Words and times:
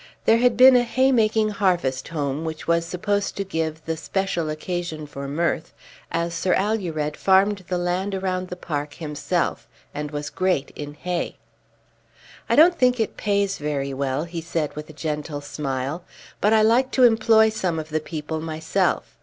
There 0.25 0.39
had 0.39 0.57
been 0.57 0.75
a 0.75 0.81
hay 0.81 1.11
making 1.11 1.49
harvest 1.49 2.07
home 2.07 2.43
which 2.43 2.67
was 2.67 2.87
supposed 2.87 3.37
to 3.37 3.43
give 3.43 3.85
the 3.85 3.95
special 3.95 4.49
occasion 4.49 5.05
for 5.05 5.27
mirth, 5.27 5.75
as 6.11 6.33
Sir 6.33 6.55
Alured 6.55 7.15
farmed 7.15 7.63
the 7.67 7.77
land 7.77 8.15
around 8.15 8.47
the 8.47 8.55
park 8.55 8.95
himself, 8.95 9.67
and 9.93 10.09
was 10.09 10.31
great 10.31 10.71
in 10.71 10.95
hay. 10.95 11.37
"I 12.49 12.55
don't 12.55 12.79
think 12.79 12.99
it 12.99 13.15
pays 13.15 13.59
very 13.59 13.93
well," 13.93 14.23
he 14.23 14.41
said 14.41 14.75
with 14.75 14.89
a 14.89 14.93
gentle 14.93 15.39
smile, 15.39 16.03
"but 16.41 16.51
I 16.51 16.63
like 16.63 16.89
to 16.93 17.03
employ 17.03 17.49
some 17.49 17.77
of 17.77 17.89
the 17.89 17.99
people 17.99 18.39
myself. 18.41 19.19